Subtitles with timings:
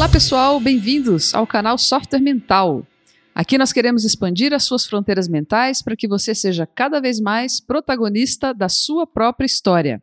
[0.00, 2.86] Olá pessoal, bem-vindos ao canal Software Mental.
[3.34, 7.60] Aqui nós queremos expandir as suas fronteiras mentais para que você seja cada vez mais
[7.60, 10.02] protagonista da sua própria história.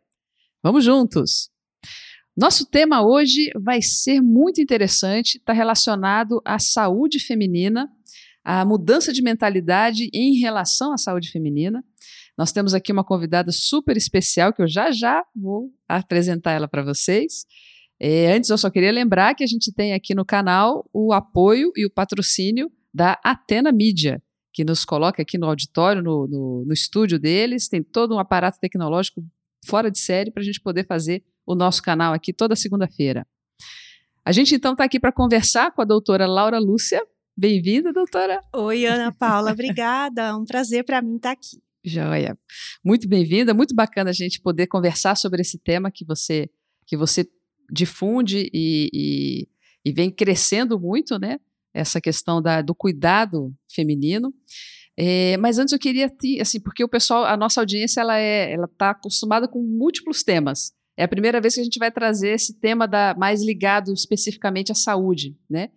[0.62, 1.50] Vamos juntos!
[2.36, 7.90] Nosso tema hoje vai ser muito interessante, está relacionado à saúde feminina,
[8.44, 11.82] à mudança de mentalidade em relação à saúde feminina.
[12.38, 16.84] Nós temos aqui uma convidada super especial que eu já já vou apresentar ela para
[16.84, 17.44] vocês.
[18.00, 21.72] É, antes, eu só queria lembrar que a gente tem aqui no canal o apoio
[21.76, 26.72] e o patrocínio da Atena Mídia, que nos coloca aqui no auditório, no, no, no
[26.72, 27.68] estúdio deles.
[27.68, 29.20] Tem todo um aparato tecnológico
[29.66, 33.26] fora de série para a gente poder fazer o nosso canal aqui toda segunda-feira.
[34.24, 37.02] A gente então está aqui para conversar com a doutora Laura Lúcia.
[37.36, 38.40] Bem-vinda, doutora.
[38.54, 40.36] Oi, Ana Paula, obrigada.
[40.36, 41.56] Um prazer para mim estar tá aqui.
[41.84, 42.36] Joia.
[42.84, 46.50] Muito bem-vinda, muito bacana a gente poder conversar sobre esse tema que você
[46.86, 47.28] que você
[47.70, 49.48] difunde e, e,
[49.84, 51.38] e vem crescendo muito, né?
[51.72, 54.32] Essa questão da, do cuidado feminino.
[54.96, 56.10] É, mas antes eu queria,
[56.40, 60.72] assim, porque o pessoal, a nossa audiência, ela é, ela está acostumada com múltiplos temas.
[60.96, 64.72] É a primeira vez que a gente vai trazer esse tema da, mais ligado especificamente
[64.72, 65.70] à saúde, né?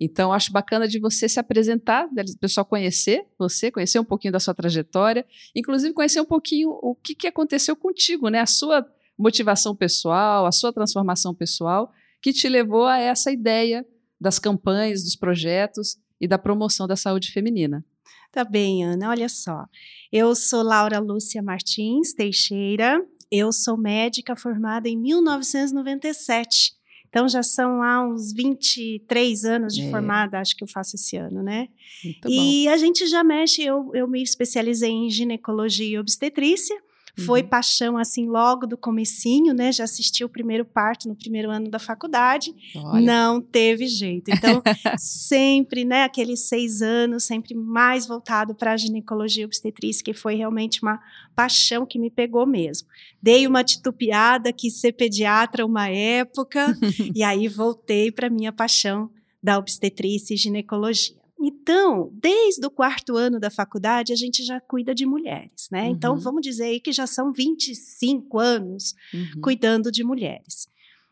[0.00, 4.40] Então, acho bacana de você se apresentar, do pessoal conhecer você, conhecer um pouquinho da
[4.40, 8.40] sua trajetória, inclusive conhecer um pouquinho o que, que aconteceu contigo, né?
[8.40, 8.82] A sua
[9.18, 13.86] motivação pessoal, a sua transformação pessoal, que te levou a essa ideia
[14.20, 17.84] das campanhas, dos projetos e da promoção da saúde feminina.
[18.32, 19.64] Tá bem, Ana, olha só.
[20.10, 26.72] Eu sou Laura Lúcia Martins Teixeira, eu sou médica formada em 1997.
[27.08, 29.90] Então já são há uns 23 anos de é.
[29.90, 31.68] formada, acho que eu faço esse ano, né?
[32.02, 32.72] Muito e bom.
[32.72, 36.76] a gente já mexe, eu, eu me especializei em ginecologia e obstetrícia.
[37.16, 37.48] Foi uhum.
[37.48, 39.70] paixão assim logo do comecinho, né?
[39.70, 42.52] Já assisti o primeiro parto no primeiro ano da faculdade.
[42.74, 43.00] Olha.
[43.00, 44.30] Não teve jeito.
[44.30, 44.60] Então,
[44.98, 46.02] sempre, né?
[46.02, 51.00] Aqueles seis anos, sempre mais voltado para a ginecologia obstetrícia, que foi realmente uma
[51.36, 52.88] paixão que me pegou mesmo.
[53.22, 56.76] Dei uma titubeada, quis ser pediatra uma época,
[57.14, 59.08] e aí voltei para minha paixão
[59.40, 61.23] da obstetrícia e ginecologia.
[61.40, 65.86] Então, desde o quarto ano da faculdade, a gente já cuida de mulheres, né?
[65.88, 66.16] Então, uhum.
[66.16, 69.40] Então, vamos dizer aí que já são 25 anos uhum.
[69.40, 70.68] cuidando de mulheres.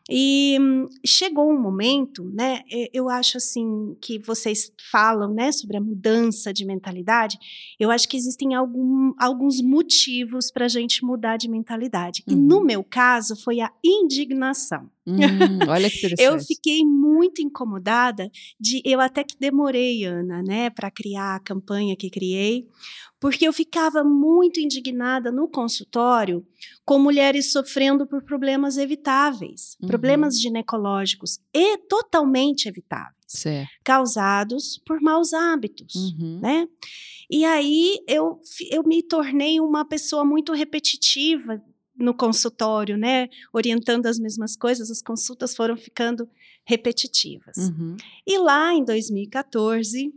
[0.09, 2.61] E hum, chegou um momento, né?
[2.93, 7.37] Eu acho assim que vocês falam, né, sobre a mudança de mentalidade.
[7.79, 12.23] Eu acho que existem algum, alguns motivos para a gente mudar de mentalidade.
[12.27, 12.33] Uhum.
[12.33, 12.63] E no uhum.
[12.65, 14.89] meu caso foi a indignação.
[15.05, 16.21] Hum, olha que interessante.
[16.21, 21.95] eu fiquei muito incomodada de, eu até que demorei, Ana, né, para criar a campanha
[21.95, 22.67] que criei,
[23.19, 26.45] porque eu ficava muito indignada no consultório
[26.85, 29.87] com mulheres sofrendo por problemas evitáveis, uhum.
[29.87, 33.69] problemas ginecológicos e totalmente evitáveis, certo.
[33.83, 36.39] causados por maus hábitos, uhum.
[36.41, 36.67] né?
[37.29, 41.61] E aí eu, eu me tornei uma pessoa muito repetitiva
[41.95, 43.29] no consultório, né?
[43.51, 46.27] Orientando as mesmas coisas, as consultas foram ficando
[46.65, 47.57] repetitivas.
[47.57, 47.97] Uhum.
[48.25, 50.11] E lá em 2014,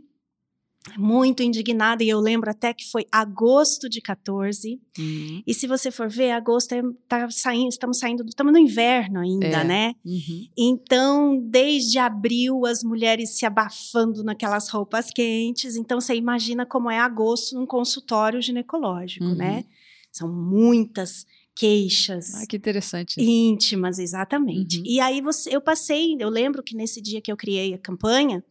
[0.95, 4.79] muito indignada, e eu lembro até que foi agosto de 14.
[4.97, 5.43] Uhum.
[5.45, 9.47] E se você for ver, agosto é, tá saindo, estamos saindo, estamos no inverno ainda,
[9.47, 9.63] é.
[9.63, 9.95] né?
[10.05, 10.47] Uhum.
[10.55, 15.75] Então, desde abril, as mulheres se abafando naquelas roupas quentes.
[15.75, 19.31] Então, você imagina como é agosto num consultório ginecológico, né?
[19.31, 19.37] uhum.
[19.37, 19.65] né?
[20.11, 21.25] São muitas
[21.57, 22.35] queixas.
[22.35, 23.19] Ah, que interessante.
[23.19, 24.77] Íntimas, exatamente.
[24.77, 24.83] Uhum.
[24.85, 28.43] E aí você, eu passei, eu lembro que nesse dia que eu criei a campanha,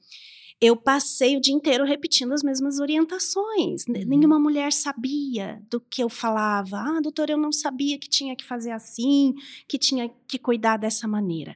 [0.61, 3.85] eu passei o dia inteiro repetindo as mesmas orientações.
[3.87, 4.05] Uhum.
[4.07, 6.79] Nenhuma mulher sabia do que eu falava.
[6.79, 9.35] Ah, doutora, eu não sabia que tinha que fazer assim,
[9.69, 11.55] que tinha que cuidar dessa maneira.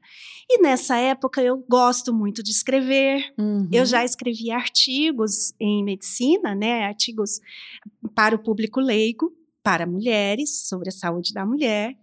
[0.49, 3.33] E nessa época eu gosto muito de escrever.
[3.39, 3.69] Uhum.
[3.73, 6.85] Eu já escrevi artigos em medicina, né?
[6.85, 7.41] Artigos
[8.15, 11.97] para o público leigo, para mulheres, sobre a saúde da mulher.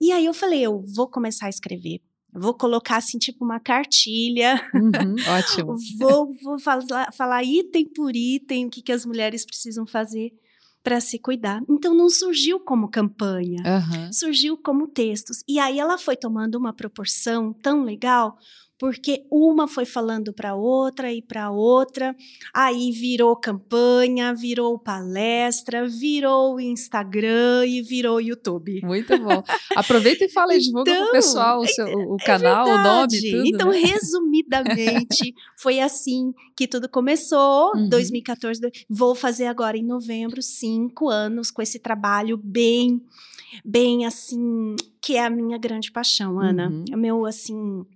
[0.00, 2.00] E aí eu falei, eu vou começar a escrever
[2.38, 4.62] Vou colocar assim, tipo, uma cartilha.
[4.74, 5.76] Uhum, ótimo.
[5.98, 10.32] vou, vou falar, falar, item por item o que, que as mulheres precisam fazer
[10.82, 11.62] para se cuidar.
[11.68, 14.12] Então não surgiu como campanha, uhum.
[14.12, 15.42] surgiu como textos.
[15.48, 18.36] E aí ela foi tomando uma proporção tão legal,
[18.78, 22.14] porque uma foi falando para outra e para outra,
[22.52, 28.82] aí virou campanha, virou palestra, virou Instagram e virou YouTube.
[28.84, 29.42] Muito bom.
[29.74, 33.30] Aproveita e fala, então, divulga para o pessoal o, seu, o é canal, o nome,
[33.30, 33.46] tudo.
[33.46, 33.78] Então, né?
[33.78, 37.88] resumidamente, foi assim que tudo começou, uhum.
[37.88, 38.60] 2014.
[38.90, 43.02] Vou fazer agora em novembro cinco anos com esse trabalho bem,
[43.64, 46.68] bem assim, que é a minha grande paixão, Ana.
[46.68, 46.84] Uhum.
[46.92, 47.86] É meu assim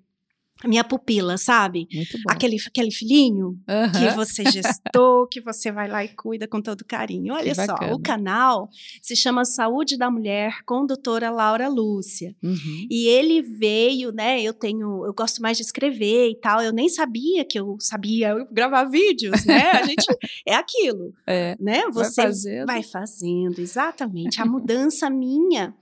[0.64, 1.86] minha pupila, sabe?
[1.92, 2.30] Muito bom.
[2.30, 3.90] Aquele, aquele filhinho Aham.
[3.92, 7.34] que você gestou, que você vai lá e cuida com todo carinho.
[7.34, 7.94] Olha só, bacana.
[7.94, 8.68] o canal
[9.02, 12.34] se chama Saúde da Mulher com doutora Laura Lúcia.
[12.42, 12.86] Uhum.
[12.90, 14.40] E ele veio, né?
[14.42, 16.60] Eu tenho, eu gosto mais de escrever e tal.
[16.62, 19.70] Eu nem sabia que eu sabia gravar vídeos, né?
[19.72, 20.04] A gente
[20.46, 21.82] é aquilo, É, né?
[21.90, 22.66] vai Você fazendo.
[22.66, 24.40] vai fazendo, exatamente.
[24.40, 25.74] A mudança minha,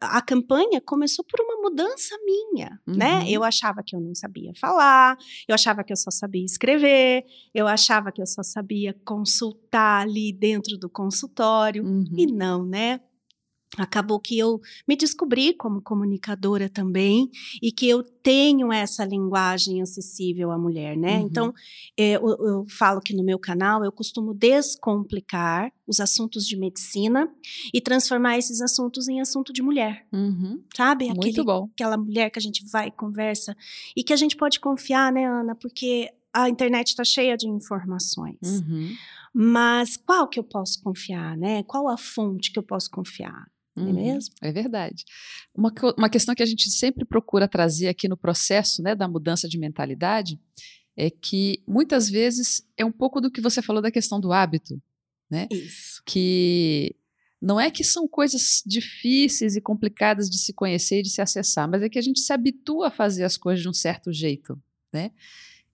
[0.00, 3.20] a- a campanha começou por uma mudança minha, né?
[3.20, 3.28] Uhum.
[3.28, 5.16] Eu achava que eu não sabia falar,
[5.48, 7.24] eu achava que eu só sabia escrever,
[7.54, 11.84] eu achava que eu só sabia consultar ali dentro do consultório.
[11.84, 12.04] Uhum.
[12.16, 13.00] E não, né?
[13.76, 17.30] Acabou que eu me descobri como comunicadora também
[17.62, 21.18] e que eu tenho essa linguagem acessível à mulher, né?
[21.18, 21.26] Uhum.
[21.26, 21.54] Então,
[21.96, 27.30] é, eu, eu falo que no meu canal eu costumo descomplicar os assuntos de medicina
[27.72, 30.62] e transformar esses assuntos em assunto de mulher, Uhum.
[30.74, 31.06] sabe?
[31.08, 31.68] Muito Aquele, bom.
[31.74, 33.54] aquela mulher que a gente vai e conversa
[33.96, 35.54] e que a gente pode confiar, né, Ana?
[35.54, 38.38] Porque a internet está cheia de informações.
[38.42, 38.94] Uhum.
[39.34, 41.62] Mas qual que eu posso confiar, né?
[41.64, 43.46] Qual a fonte que eu posso confiar?
[43.78, 43.92] É Uhum.
[43.94, 44.34] mesmo?
[44.42, 45.04] É verdade.
[45.54, 49.48] Uma, uma questão que a gente sempre procura trazer aqui no processo né, da mudança
[49.48, 50.38] de mentalidade
[50.96, 54.80] é que muitas vezes é um pouco do que você falou da questão do hábito,
[55.50, 56.02] Isso.
[56.04, 56.96] que
[57.40, 61.68] não é que são coisas difíceis e complicadas de se conhecer e de se acessar,
[61.70, 64.60] mas é que a gente se habitua a fazer as coisas de um certo jeito,
[64.92, 65.12] né?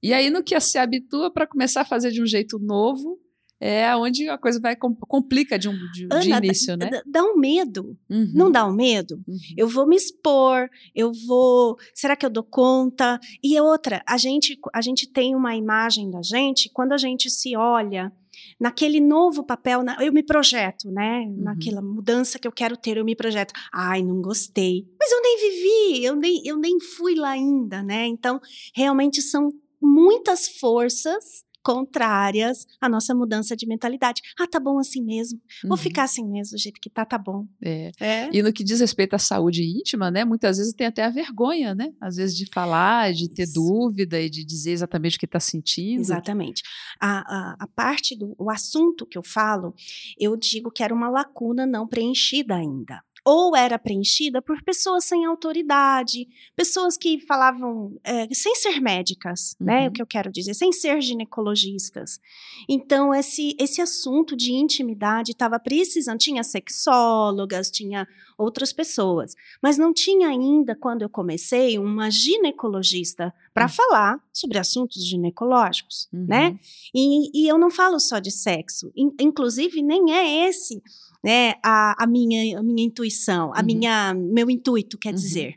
[0.02, 3.18] E aí no que se habitua para começar a fazer de um jeito novo
[3.60, 6.90] é onde a coisa vai com- complica de, um, de, de Ana, início, né?
[6.90, 7.96] Dá- Dá um medo.
[8.10, 9.22] Uhum, Não dá um medo?
[9.26, 9.36] uhum.
[9.56, 11.76] Eu vou me expor, eu vou.
[11.94, 13.18] Será que eu dou conta?
[13.42, 17.56] E outra, a gente, a gente tem uma imagem da gente, quando a gente se
[17.56, 18.12] olha
[18.58, 21.20] naquele novo papel, na- eu me projeto, né?
[21.20, 21.42] Uhum.
[21.44, 23.52] Naquela mudança que eu quero ter, eu me projeto.
[23.72, 24.84] Ai, não gostei.
[24.98, 28.06] Mas eu nem vivi, eu nem, eu nem fui lá ainda, né?
[28.06, 28.40] Então,
[28.74, 34.20] realmente são muitas forças contrárias à nossa mudança de mentalidade.
[34.38, 35.40] Ah, tá bom assim mesmo.
[35.62, 35.76] Vou Uhum.
[35.76, 37.46] ficar assim mesmo, do jeito que tá, tá bom.
[37.62, 37.90] É.
[37.98, 38.28] É.
[38.32, 40.24] E no que diz respeito à saúde íntima, né?
[40.24, 41.92] Muitas vezes tem até a vergonha, né?
[42.00, 43.54] Às vezes de falar, de ter Isso.
[43.54, 46.00] dúvida e de dizer exatamente o que está sentindo.
[46.00, 46.62] Exatamente.
[47.00, 49.74] A, a, a parte do o assunto que eu falo,
[50.18, 53.00] eu digo que era uma lacuna não preenchida ainda.
[53.24, 59.82] Ou era preenchida por pessoas sem autoridade, pessoas que falavam é, sem ser médicas, né?
[59.82, 59.86] Uhum.
[59.86, 62.20] O que eu quero dizer, sem ser ginecologistas.
[62.68, 66.18] Então, esse, esse assunto de intimidade estava precisando.
[66.18, 68.06] Tinha sexólogas, tinha
[68.36, 73.70] outras pessoas, mas não tinha ainda, quando eu comecei, uma ginecologista para Uhum.
[73.70, 76.26] falar sobre assuntos ginecológicos, Uhum.
[76.28, 76.58] né?
[76.94, 80.82] E, e eu não falo só de sexo, in- inclusive nem é esse,
[81.22, 83.64] né, a, a minha a minha intuição, a Uhum.
[83.64, 85.14] minha meu intuito, quer Uhum.
[85.14, 85.54] dizer.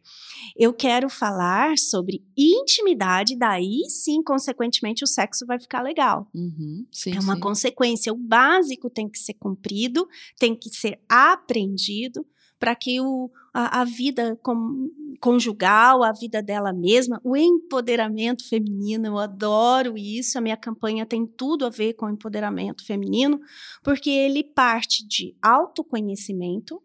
[0.56, 6.28] Eu quero falar sobre intimidade, daí sim, consequentemente, o sexo vai ficar legal.
[6.34, 6.86] Uhum.
[6.92, 7.40] Sim, É uma sim.
[7.42, 8.14] consequência.
[8.14, 10.08] O básico tem que ser cumprido,
[10.40, 12.26] tem que ser aprendido
[12.60, 14.88] para que o, a, a vida com-
[15.20, 20.38] conjugal, a vida dela mesma, o empoderamento feminino, eu adoro isso.
[20.38, 23.40] A minha campanha tem tudo a ver com empoderamento feminino,
[23.84, 26.80] porque ele parte de autoconhecimento.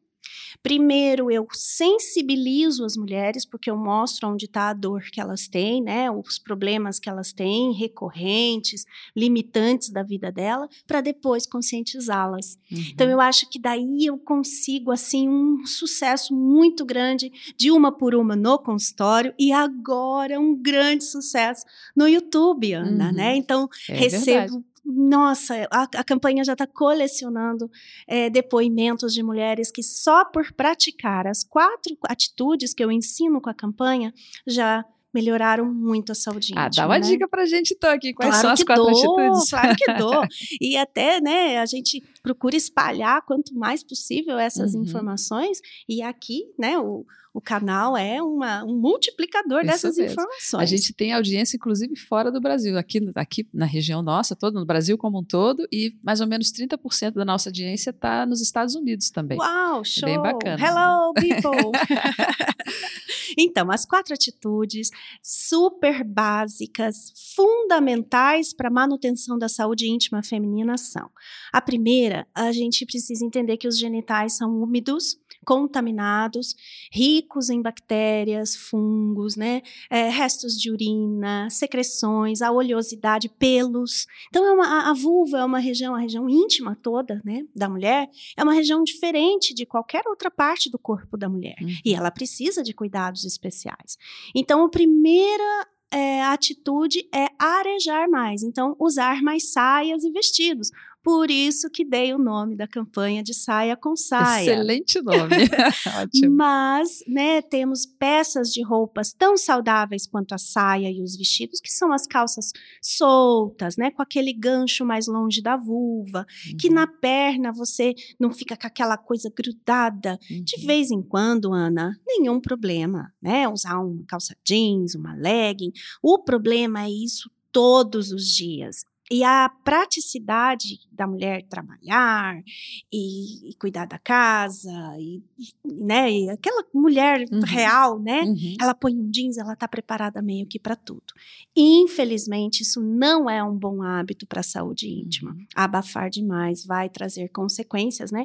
[0.62, 5.82] Primeiro, eu sensibilizo as mulheres, porque eu mostro onde está a dor que elas têm,
[5.82, 6.10] né?
[6.10, 8.84] Os problemas que elas têm, recorrentes,
[9.16, 12.58] limitantes da vida dela, para depois conscientizá-las.
[12.70, 12.78] Uhum.
[12.92, 18.14] Então eu acho que daí eu consigo assim um sucesso muito grande de uma por
[18.14, 21.64] uma no consultório e agora um grande sucesso
[21.96, 23.12] no YouTube, Ana, Uhum.
[23.12, 23.36] né?
[23.36, 24.64] Então É recebo verdade.
[24.84, 27.70] Nossa, a, a campanha já está colecionando
[28.06, 33.48] é, depoimentos de mulheres que só por praticar as quatro atitudes que eu ensino com
[33.48, 34.12] a campanha
[34.46, 34.84] já
[35.14, 37.06] melhoraram muito a saúde Ah, íntima, dá uma né?
[37.06, 38.14] dica pra gente então aqui.
[38.14, 39.50] Quais Claro são as quatro dou, atitudes?
[39.50, 40.22] Claro que dou.
[40.60, 44.82] E até, né, a gente procura espalhar quanto mais possível essas Uhum.
[44.82, 45.60] informações.
[45.88, 50.12] E aqui, né, o, o canal é uma, um multiplicador Isso dessas mesmo.
[50.12, 50.62] informações.
[50.62, 54.66] A gente tem audiência, inclusive, fora do Brasil, aqui, aqui na região nossa, toda, no
[54.66, 58.74] Brasil como um todo, e mais ou menos 30% da nossa audiência está nos Estados
[58.74, 59.38] Unidos também.
[59.38, 60.04] Uau, show!
[60.08, 60.58] bem bacana.
[60.64, 61.72] Hello, people!
[63.36, 64.90] então, as quatro atitudes
[65.22, 71.10] super básicas, fundamentais para a manutenção da saúde íntima feminina são:
[71.52, 76.54] a primeira, a gente precisa entender que os genitais são úmidos, contaminados,
[76.92, 79.62] ricos em bactérias, fungos, né?
[79.90, 84.06] É, restos de urina, secreções, a oleosidade, pelos.
[84.28, 88.08] Então, é uma, a- vulva é uma região, a região íntima toda, né, da mulher,
[88.36, 91.56] é uma região diferente de qualquer outra parte do corpo da mulher.
[91.60, 91.74] Uhum.
[91.84, 93.96] E ela precisa de cuidados especiais.
[94.34, 100.70] Então, a primeira é, atitude é arejar mais, então usar mais saias e vestidos.
[101.02, 104.52] Por isso que dei o nome da campanha de saia com saia.
[104.52, 105.18] Excelente nome.
[106.00, 106.36] Ótimo.
[106.36, 111.72] Mas, né, temos peças de roupas tão saudáveis quanto a saia e os vestidos, que
[111.72, 116.56] são as calças soltas, né, com aquele gancho mais longe da vulva, uhum.
[116.56, 120.18] que na perna você não fica com aquela coisa grudada.
[120.30, 120.44] Uhum.
[120.44, 125.72] De vez em quando, Ana, nenhum problema, né, usar uma calça jeans, uma legging.
[126.00, 128.84] O problema é isso todos os dias.
[129.12, 132.42] E a praticidade da mulher trabalhar
[132.90, 135.52] e, e cuidar da casa, e, e,
[135.84, 137.40] né, e aquela mulher uhum.
[137.40, 138.22] real, né?
[138.22, 138.56] Uhum.
[138.58, 141.12] Ela põe um jeans, ela está preparada meio que para tudo.
[141.54, 145.32] Infelizmente, isso não é um bom hábito para a saúde íntima.
[145.32, 145.46] Uhum.
[145.54, 148.24] Abafar demais vai trazer consequências, né?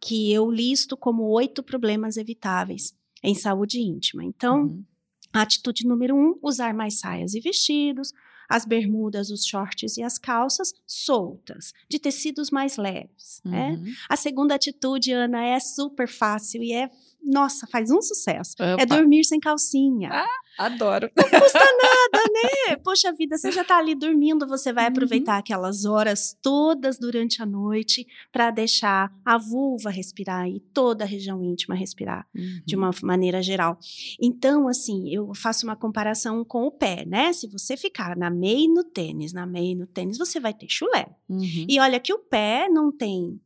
[0.00, 4.22] Que eu listo como oito problemas evitáveis em saúde íntima.
[4.22, 4.84] Então, uhum.
[5.32, 8.12] atitude número um: usar mais saias e vestidos
[8.50, 13.40] as bermudas, os shorts e as calças soltas, de tecidos mais leves.
[13.44, 13.70] Né?
[13.70, 13.82] Uhum.
[13.84, 13.92] Né?
[14.08, 16.90] A segunda atitude, Ana, é super fácil e é
[17.22, 18.54] nossa, faz um sucesso.
[18.58, 18.82] É Opa.
[18.82, 20.10] É dormir sem calcinha.
[20.12, 21.10] Ah, adoro.
[21.16, 22.76] Não custa nada, né?
[22.76, 24.90] Poxa vida, você já tá ali dormindo, você vai uhum.
[24.90, 31.06] aproveitar aquelas horas todas durante a noite para deixar a vulva respirar e toda a
[31.06, 32.62] região íntima respirar uhum.
[32.64, 33.78] de uma maneira geral.
[34.20, 37.32] Então, assim, eu faço uma comparação com o pé, né?
[37.32, 40.54] Se você ficar na meia e no tênis, na meia e no tênis, você vai
[40.54, 41.06] ter chulé.
[41.28, 41.66] Uhum.
[41.68, 43.40] E olha que o pé não tem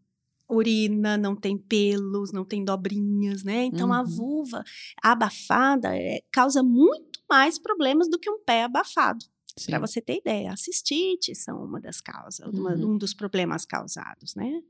[0.49, 3.65] urina, não tem pelos, não tem dobrinhas, né?
[3.65, 3.95] Então uhum.
[3.95, 4.65] a vulva
[5.03, 9.25] abafada é, causa muito mais problemas do que um pé abafado.
[9.67, 12.61] Para você ter ideia, a cistite são uma das causas, uhum.
[12.61, 14.61] uma, um dos problemas causados, né?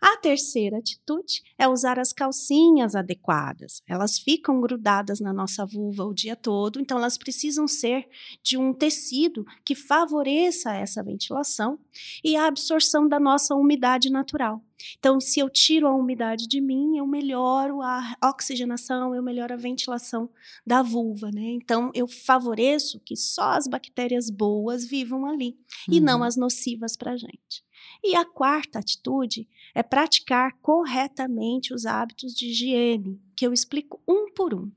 [0.00, 3.82] A terceira atitude é usar as calcinhas adequadas.
[3.88, 8.08] Elas ficam grudadas na nossa vulva o dia todo, então elas precisam ser
[8.42, 11.78] de um tecido que favoreça essa ventilação
[12.22, 14.62] e a absorção da nossa umidade natural.
[14.98, 19.56] Então, se eu tiro a umidade de mim, eu melhoro a oxigenação, eu melhoro a
[19.56, 20.28] ventilação
[20.66, 21.50] da vulva, né?
[21.52, 25.56] Então, eu favoreço que só as bactérias boas vivam ali
[25.88, 25.94] uhum.
[25.94, 26.24] e não uhum.
[26.24, 27.64] as nocivas para a gente.
[28.08, 34.32] E a quarta atitude é praticar corretamente os hábitos de higiene, que eu explico um
[34.32, 34.70] por um.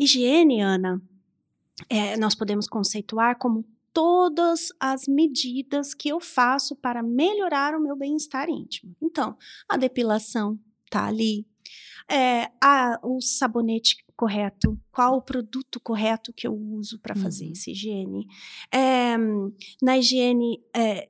[0.00, 1.02] Higiene, Ana,
[1.86, 3.62] é, nós podemos conceituar como
[3.92, 8.96] todas as medidas que eu faço para melhorar o meu bem-estar íntimo.
[9.02, 9.36] Então,
[9.68, 11.46] a depilação está ali,
[12.10, 17.52] é, a, o sabonete correto, qual o produto correto que eu uso para fazer uhum.
[17.52, 18.26] essa higiene.
[18.72, 19.16] É,
[19.82, 21.08] na higiene, é,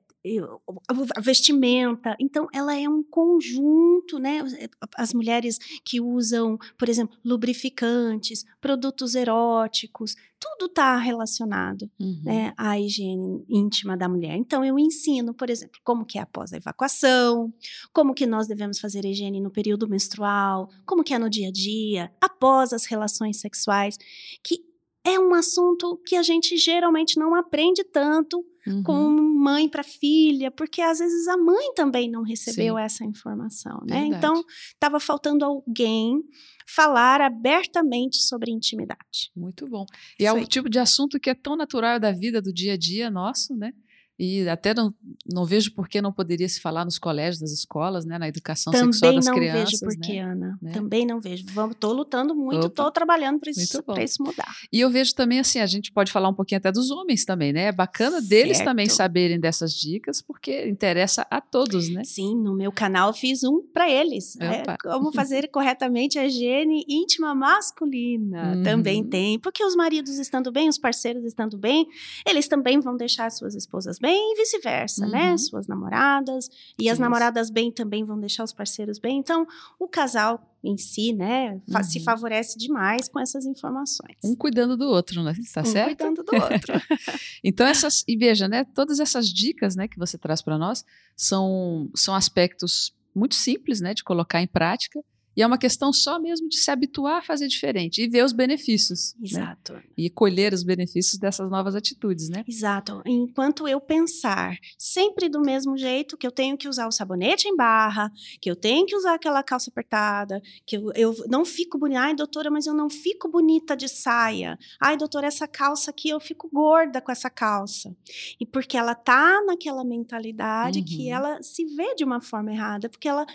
[1.16, 2.16] a vestimenta.
[2.20, 4.40] Então, ela é um conjunto, né?
[4.58, 12.20] Eh, as mulheres que usam, por exemplo, lubrificantes, produtos eróticos, tudo está relacionado uhum.
[12.24, 14.36] né, à higiene íntima da mulher.
[14.36, 17.52] Então, eu ensino, por exemplo, como que é após a evacuação,
[17.92, 21.48] como que nós devemos fazer a higiene no período menstrual, como que é no dia
[21.48, 23.96] a dia, após as relações sexuais,
[24.42, 24.71] que
[25.04, 28.82] é um assunto que a gente geralmente não aprende tanto uhum.
[28.82, 32.82] com mãe para filha, porque às vezes a mãe também não recebeu Sim.
[32.82, 34.02] essa informação, né?
[34.02, 34.16] Verdade.
[34.16, 36.22] Então, estava faltando alguém
[36.66, 39.30] falar abertamente sobre intimidade.
[39.34, 39.84] Muito bom.
[40.18, 42.74] E Isso é o tipo de assunto que é tão natural da vida do dia
[42.74, 43.72] a dia nosso, né?
[44.18, 44.94] E até não,
[45.26, 48.72] não vejo por que não poderia se falar nos colégios, nas escolas, né, na educação
[48.72, 49.80] Também sexual das crianças.
[49.80, 50.20] Também não vejo por que, né?
[50.20, 50.58] Ana.
[50.60, 50.72] Né?
[50.72, 51.44] Também não vejo.
[51.70, 54.54] Estou lutando muito, estou trabalhando para isso, isso mudar.
[54.72, 57.52] E eu vejo também, assim, a gente pode falar um pouquinho até dos homens também,
[57.52, 57.64] né?
[57.64, 58.28] É bacana certo.
[58.28, 62.04] deles também saberem dessas dicas, porque interessa a todos, né?
[62.04, 64.36] Sim, no meu canal fiz um para eles.
[64.40, 68.56] É, como fazer corretamente a higiene íntima masculina.
[68.56, 68.62] Uhum.
[68.62, 71.86] Também tem, porque os maridos estando bem, os parceiros estando bem,
[72.26, 75.26] eles também vão deixar suas esposas bem e vice-versa, né?
[75.26, 75.30] uhum.
[75.30, 75.38] né?
[75.38, 76.50] Suas namoradas.
[76.76, 79.16] E as namoradas bem também vão deixar os parceiros bem.
[79.16, 79.46] Então,
[79.78, 81.82] o casal em si, né, uhum.
[81.82, 84.16] se favorece demais com essas informações.
[84.24, 85.32] Um cuidando do outro, né?
[85.38, 85.96] Está um certo?
[85.96, 86.74] cuidando do outro.
[87.42, 90.84] então essas e veja, né, todas essas dicas, né, que você traz para nós
[91.16, 95.00] são são aspectos muito simples, né, de colocar em prática
[95.36, 98.32] e é uma questão só mesmo de se habituar a fazer diferente e ver os
[98.32, 99.14] benefícios.
[99.18, 99.28] Né?
[99.28, 99.72] Exato.
[99.74, 99.82] Né?
[99.96, 102.44] E colher os benefícios dessas novas atitudes, né?
[102.46, 103.02] Exato.
[103.06, 107.56] Enquanto eu pensar sempre do mesmo jeito, que eu tenho que usar o sabonete em
[107.56, 108.10] barra,
[108.40, 112.00] que eu tenho que usar aquela calça apertada, que eu, eu não fico bonita.
[112.00, 114.58] Ai, doutora, mas eu não fico bonita de saia.
[114.80, 117.94] Ai, doutora, essa calça aqui eu fico gorda com essa calça.
[118.38, 120.84] E porque ela tá naquela mentalidade uhum.
[120.84, 123.26] que ela se vê de uma forma errada, porque ela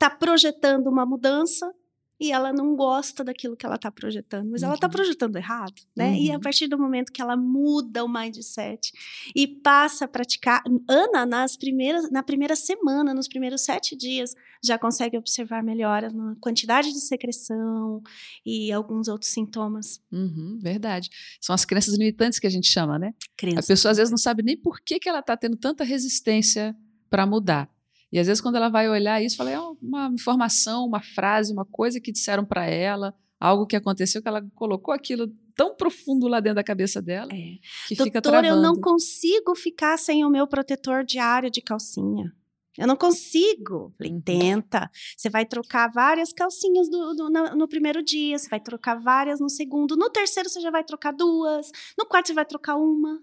[0.00, 1.70] está projetando uma mudança
[2.18, 4.68] e ela não gosta daquilo que ela está projetando, mas uhum.
[4.68, 6.10] ela está projetando errado, né?
[6.10, 6.16] Uhum.
[6.16, 6.40] E a uhum.
[6.40, 8.92] partir do momento que ela muda o mindset
[9.34, 14.78] e passa a praticar, Ana, nas primeiras, na primeira semana, nos primeiros sete dias, já
[14.78, 18.02] consegue observar melhora na quantidade de secreção
[18.44, 19.98] e alguns outros sintomas.
[20.12, 21.08] Uhum, verdade.
[21.40, 23.14] São as crenças limitantes que a gente chama, né?
[23.34, 23.64] Crenças.
[23.64, 26.76] A pessoa às vezes não sabe nem por que, que ela está tendo tanta resistência
[27.08, 27.70] para mudar.
[28.12, 31.64] E às vezes, quando ela vai olhar isso, fala, é uma informação, uma frase, uma
[31.64, 36.40] coisa que disseram para ela, algo que aconteceu, que ela colocou aquilo tão profundo lá
[36.40, 37.58] dentro da cabeça dela, é.
[37.86, 38.48] que Doutor, fica travando.
[38.48, 42.34] eu não consigo ficar sem o meu protetor diário de calcinha.
[42.78, 43.92] Eu não consigo.
[43.98, 44.20] Falei, uhum.
[44.20, 44.90] tenta.
[45.16, 49.38] Você vai trocar várias calcinhas do, do, no, no, primeiro dia, você vai trocar várias
[49.38, 53.20] no segundo, no terceiro você já vai trocar duas, no quarto você vai trocar uma.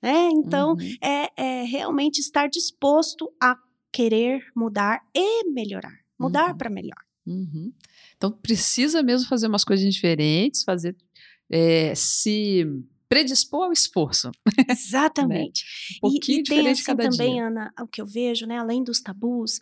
[0.00, 0.96] É, então, uhum.
[1.02, 3.56] é, é realmente estar disposto a
[3.94, 5.96] querer mudar e melhorar.
[6.18, 6.58] Mudar uhum.
[6.58, 6.98] para melhor.
[7.24, 7.72] Uhum.
[8.16, 10.96] Então precisa mesmo fazer umas coisas diferentes, fazer
[11.48, 12.66] é, se
[13.14, 14.32] predispor ao esforço.
[14.68, 15.64] Exatamente.
[16.02, 16.08] né?
[16.08, 17.46] Um e, e tem assim também, dia.
[17.46, 19.60] Ana, o que eu vejo, né, além dos tabus,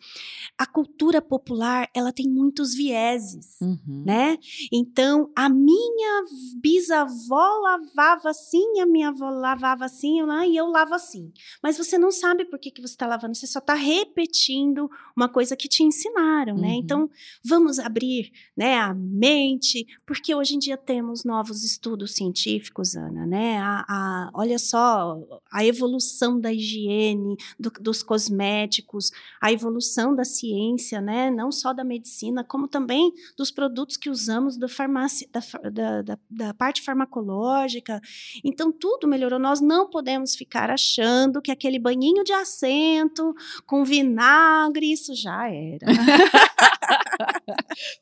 [0.56, 4.04] a cultura popular, ela tem muitos vieses, uhum.
[4.06, 4.38] né?
[4.72, 6.24] Então, a minha
[6.62, 11.30] bisavó lavava assim, a minha avó lavava assim, e eu lavo assim.
[11.62, 15.28] Mas você não sabe por que, que você está lavando, você só está repetindo uma
[15.28, 16.68] coisa que te ensinaram, né?
[16.68, 16.68] uhum.
[16.68, 16.74] né?
[16.76, 17.10] Então,
[17.44, 23.41] vamos abrir né, a mente, porque hoje em dia temos novos estudos científicos, Ana, né?
[23.58, 25.18] A, a, olha só
[25.50, 31.30] a evolução da higiene, do, dos cosméticos, a evolução da ciência, né?
[31.30, 36.18] Não só da medicina, como também dos produtos que usamos da farmácia, da, da, da,
[36.30, 38.00] da parte farmacológica.
[38.44, 39.38] Então tudo melhorou.
[39.38, 43.34] Nós não podemos ficar achando que aquele banhinho de assento
[43.66, 45.86] com vinagre isso já era.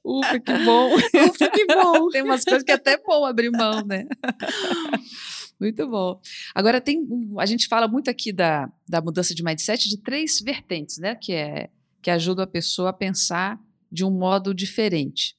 [0.05, 0.95] Ufa, que bom.
[0.95, 2.09] Ufa, que bom.
[2.09, 4.07] Tem umas coisas que é até bom abrir mão, né?
[5.61, 6.21] Muito bom.
[6.55, 7.07] Agora tem,
[7.39, 11.15] a gente fala muito aqui da, da mudança de mindset de três vertentes, né?
[11.15, 11.71] Que é
[12.03, 13.61] que ajuda a pessoa a pensar
[13.93, 15.37] de um modo diferente.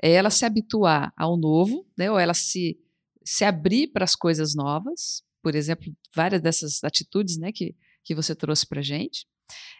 [0.00, 2.10] É ela se habituar ao novo, né?
[2.10, 2.78] Ou ela se
[3.26, 7.50] se abrir para as coisas novas, por exemplo, várias dessas atitudes, né?
[7.50, 9.26] Que que você trouxe para gente.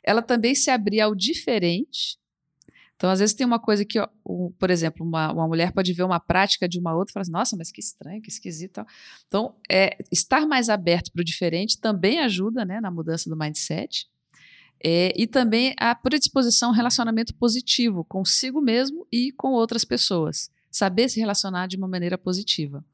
[0.02, 2.18] Ela também se abrir ao diferente,
[2.96, 3.98] então, às vezes tem uma coisa que,
[4.58, 7.32] por exemplo, uma, uma mulher pode ver uma prática de uma outra e falar assim,
[7.32, 8.84] nossa, mas que estranho, que esquisito.
[9.26, 14.08] Então, é, estar mais aberto para o diferente também ajuda né, na mudança do mindset.
[14.82, 20.50] É, e também a predisposição ao relacionamento positivo consigo mesmo e com outras pessoas.
[20.70, 22.84] Saber se relacionar de uma maneira positiva.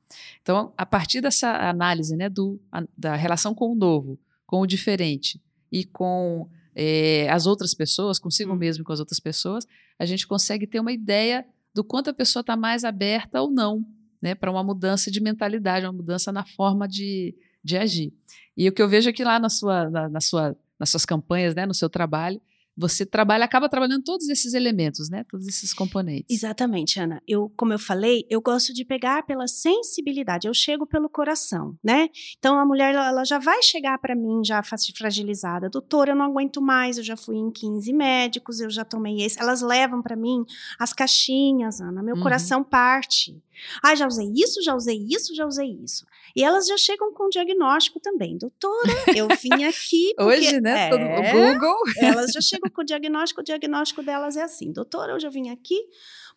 [0.40, 4.66] Então, a partir dessa análise né, do, a, da relação com o novo, com o
[4.66, 8.56] diferente e com é, as outras pessoas, consigo hum.
[8.56, 9.66] mesmo e com as outras pessoas,
[9.98, 13.84] a gente consegue ter uma ideia do quanto a pessoa está mais aberta ou não
[14.20, 18.12] né, para uma mudança de mentalidade, uma mudança na forma de, de agir.
[18.56, 21.54] E o que eu vejo aqui lá na sua, na, na sua, nas suas campanhas,
[21.54, 22.40] né, no seu trabalho,
[22.76, 25.24] você trabalha, acaba trabalhando todos esses elementos, né?
[25.28, 26.26] Todos esses componentes.
[26.28, 27.22] Exatamente, Ana.
[27.26, 30.48] Eu, como eu falei, eu gosto de pegar pela sensibilidade.
[30.48, 32.08] Eu chego pelo coração, né?
[32.38, 35.68] Então a mulher ela já vai chegar para mim já fragilizada.
[35.68, 36.98] Doutora, eu não aguento mais.
[36.98, 39.40] Eu já fui em 15 médicos, eu já tomei esse.
[39.40, 40.44] Elas levam para mim
[40.78, 42.02] as caixinhas, Ana.
[42.02, 42.22] Meu uhum.
[42.22, 43.40] coração parte.
[43.82, 46.06] Ah, já usei isso, já usei isso, já usei isso.
[46.36, 48.36] E elas já chegam com diagnóstico também.
[48.38, 50.12] Doutora, eu vim aqui.
[50.16, 50.86] Porque, Hoje, né?
[50.86, 51.76] É, todo o Google.
[51.98, 53.40] Elas já chegam com o diagnóstico.
[53.40, 55.76] O diagnóstico delas é assim: doutora, hoje eu vim aqui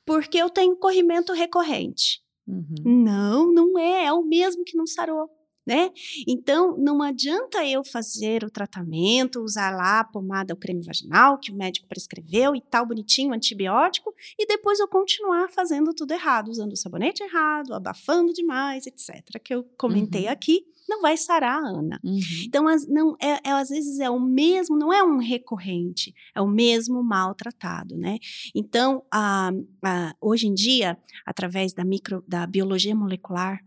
[0.06, 2.22] porque eu tenho corrimento recorrente.
[2.48, 3.04] Uhum.
[3.04, 4.06] Não, não é.
[4.06, 5.30] É o mesmo que não sarou
[5.66, 5.92] né?
[6.28, 11.52] Então, não adianta eu fazer o tratamento, usar lá a pomada, o creme vaginal que
[11.52, 16.74] o médico prescreveu e tal, bonitinho, antibiótico, e depois eu continuar fazendo tudo errado, usando
[16.74, 19.40] o sabonete errado, abafando demais, etc.
[19.42, 20.32] Que eu comentei uhum.
[20.32, 22.00] aqui, não vai sarar, Ana.
[22.04, 22.20] Uhum.
[22.46, 26.42] Então, as, não, é, é, às vezes é o mesmo, não é um recorrente, é
[26.42, 28.18] o mesmo maltratado, né?
[28.54, 29.52] Então, a,
[29.84, 33.64] a, hoje em dia, através da, micro, da biologia molecular,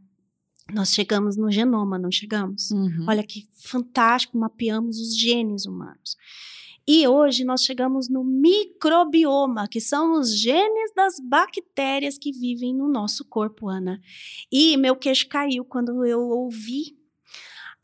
[0.73, 2.71] nós chegamos no genoma, não chegamos?
[2.71, 3.07] Uhum.
[3.09, 6.17] Olha que fantástico, mapeamos os genes humanos.
[6.89, 12.89] E hoje nós chegamos no microbioma, que são os genes das bactérias que vivem no
[12.89, 14.01] nosso corpo, Ana.
[14.53, 16.96] E meu queixo caiu quando eu ouvi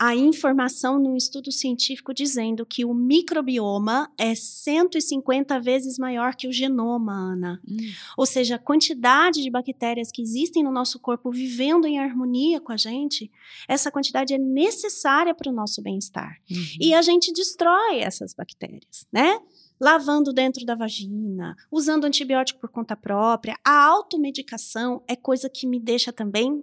[0.02, 6.52] a informação no estudo científico dizendo que o microbioma é 150 vezes maior que o
[6.52, 7.62] genoma, Ana.
[7.64, 7.76] Hum.
[8.18, 12.72] Ou seja, a quantidade de bactérias que existem no nosso corpo vivendo em harmonia com
[12.72, 13.30] a gente,
[13.68, 16.36] essa quantidade é necessária para o nosso bem-estar.
[16.50, 16.64] Uhum.
[16.80, 19.38] E a gente destrói essas bactérias, né?
[19.80, 23.56] lavando dentro da vagina, usando antibiótico por conta própria.
[23.64, 26.62] A automedicação é coisa que me deixa também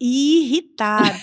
[0.00, 1.14] irritada,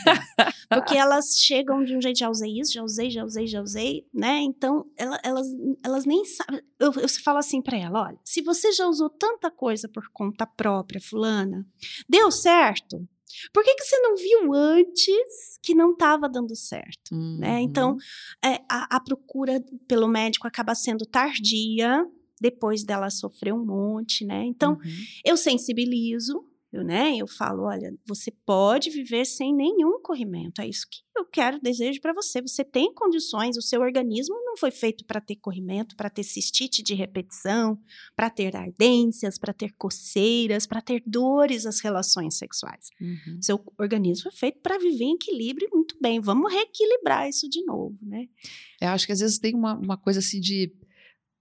[0.70, 4.08] porque elas chegam de um jeito, já usei isso, já usei, já usei, já usei,
[4.14, 4.40] né?
[4.40, 5.48] Então, ela, elas,
[5.84, 6.62] elas nem sabem.
[6.80, 10.46] Eu, eu falo assim para ela: olha, se você já usou tanta coisa por conta
[10.46, 11.66] própria, Fulana,
[12.08, 13.08] deu certo?
[13.54, 17.14] Por que, que você não viu antes que não estava dando certo?
[17.14, 17.38] Uhum.
[17.40, 17.62] Né?
[17.62, 17.96] Então,
[18.44, 22.06] é, a, a procura pelo médico acaba sendo tardia,
[22.42, 24.44] depois dela sofrer um monte, né?
[24.46, 24.92] Então, uhum.
[25.24, 30.62] eu sensibilizo, eu, né, eu falo, olha, você pode viver sem nenhum corrimento.
[30.62, 32.42] É isso que eu quero, desejo para você.
[32.42, 36.82] Você tem condições, o seu organismo não foi feito para ter corrimento, para ter cistite
[36.82, 37.78] de repetição,
[38.16, 42.90] para ter ardências, para ter coceiras, para ter dores às relações sexuais.
[43.02, 43.42] Uhum.
[43.42, 46.22] Seu organismo é feito para viver em equilíbrio muito bem.
[46.22, 48.28] Vamos reequilibrar isso de novo, né?
[48.80, 50.74] Eu acho que às vezes tem uma, uma coisa assim de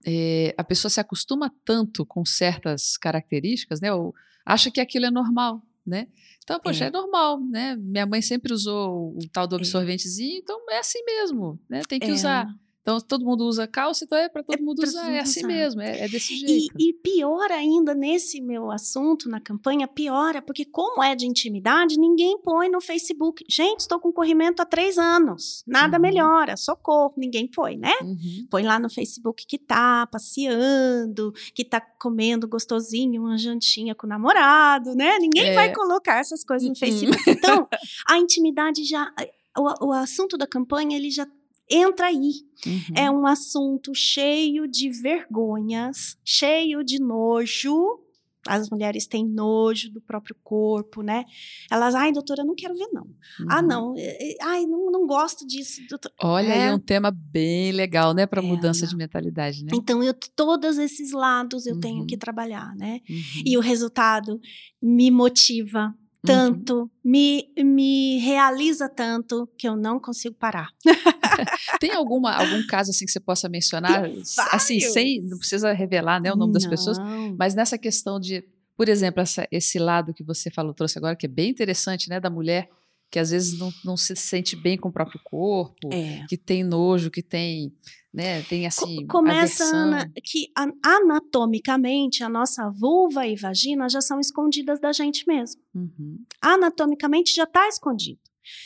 [0.05, 3.93] é, a pessoa se acostuma tanto com certas características, né?
[3.93, 4.13] Ou,
[4.51, 6.07] acha que aquilo é normal, né?
[6.43, 6.87] Então, poxa, é.
[6.87, 6.91] é.
[6.91, 7.75] normal, né?
[7.75, 9.59] Minha mãe sempre usou o tal do é.
[9.59, 11.81] absorventezinho, então é assim mesmo, né?
[11.87, 12.13] Tem que é.
[12.13, 12.47] usar.
[12.81, 15.11] Então todo mundo usa calça, então é para todo é mundo usar.
[15.11, 15.47] É assim usar.
[15.47, 16.73] mesmo, é, é desse jeito.
[16.79, 21.99] E, e, pior ainda nesse meu assunto na campanha, piora, porque como é de intimidade,
[21.99, 23.45] ninguém põe no Facebook.
[23.47, 26.01] Gente, estou com corrimento há três anos, nada uhum.
[26.01, 27.93] melhora, socorro, ninguém põe, né?
[28.01, 28.47] Uhum.
[28.49, 34.09] Põe lá no Facebook que tá passeando, que tá comendo gostosinho, uma jantinha com o
[34.09, 35.19] namorado, né?
[35.19, 35.53] Ninguém é.
[35.53, 36.79] vai colocar essas coisas no uhum.
[36.79, 37.29] Facebook.
[37.29, 37.67] Então,
[38.09, 39.11] a intimidade já
[39.57, 41.27] o, o assunto da campanha ele já
[41.71, 42.31] entra aí.
[42.65, 42.81] É uhum.
[42.95, 47.99] É um assunto cheio de vergonhas, cheio de nojo.
[48.47, 51.25] As mulheres têm nojo do próprio corpo, né?
[51.69, 53.03] Elas, ai, doutora, não quero ver, não.
[53.03, 53.47] Ah, uhum.
[53.49, 53.95] Ah, não,
[54.41, 55.79] ai, não, não gosto disso.
[55.87, 56.15] Doutora.
[56.19, 58.89] Olha, é, é um tema bem legal, né, para é, mudança não.
[58.89, 59.71] de mentalidade, né?
[59.75, 61.81] Então, eu, todos esses lados eu uhum.
[61.81, 63.01] tenho que trabalhar, né?
[63.07, 63.43] Uhum.
[63.45, 64.39] E o resultado
[64.81, 65.93] me motiva, Uhum.
[66.23, 66.89] Tanto, uhum.
[67.03, 70.69] me, me realiza tanto que eu não consigo parar.
[71.79, 74.05] Tem alguma algum caso assim que você possa mencionar?
[74.51, 76.59] Assim, sem, não precisa revelar né, o nome não.
[76.59, 76.97] das pessoas,
[77.37, 78.43] mas nessa questão de,
[78.77, 82.19] por exemplo, essa, esse lado que você falou, trouxe agora, que é bem interessante, né,
[82.19, 82.69] da mulher
[83.11, 86.25] que às vezes não, não se sente bem com o próprio corpo, é.
[86.29, 87.75] que tem nojo, que tem,
[88.13, 90.47] né, tem assim, Começa Ana, que
[90.81, 95.61] anatomicamente a nossa vulva e vagina já são escondidas da gente mesmo.
[95.75, 96.23] Uhum.
[96.41, 98.19] Anatomicamente já está escondido.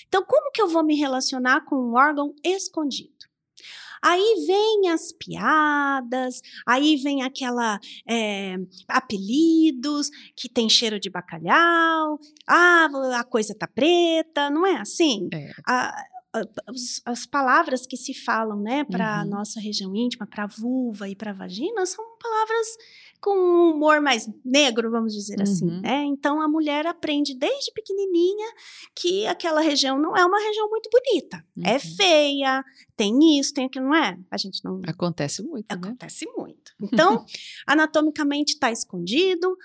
[0.07, 3.11] Então, como que eu vou me relacionar com um órgão escondido?
[4.05, 8.55] Aí vem as piadas, aí vem aquela é,
[8.87, 12.87] apelidos que tem cheiro de bacalhau, ah,
[13.17, 15.27] a coisa tá preta, não é assim?
[15.33, 15.51] É.
[15.67, 16.05] A,
[17.05, 19.29] as palavras que se falam, né, para a uhum.
[19.29, 22.67] nossa região íntima, para a vulva e para a vagina, são palavras
[23.25, 25.81] com um humor mais negro, vamos dizer assim, uhum.
[25.81, 26.03] né?
[26.03, 28.45] Então a mulher aprende desde pequenininha
[28.93, 31.75] que aquela região não é uma região muito bonita, é uhum.
[31.75, 32.63] é feia,
[32.95, 34.15] tem isso, tem aquilo, não é?
[34.29, 35.87] A gente não acontece muito, né?
[35.87, 36.33] acontece né?
[36.37, 36.71] muito.
[36.79, 37.25] Então
[37.65, 39.57] anatomicamente está escondido.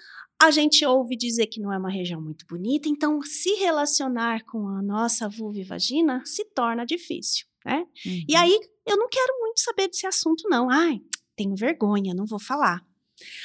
[0.43, 4.67] A gente ouve dizer que não é uma região muito bonita, então se relacionar com
[4.69, 7.85] a nossa vulva e vagina se torna difícil, né?
[8.07, 8.25] Uhum.
[8.27, 10.71] E aí eu não quero muito saber desse assunto, não.
[10.71, 11.03] Ai,
[11.37, 12.83] tenho vergonha, não vou falar.